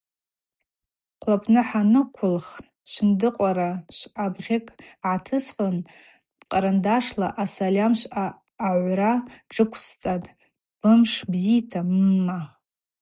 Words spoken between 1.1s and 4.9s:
Хъвлапны хӏаныквылх сшвындыкъвара швъабгъьыкӏ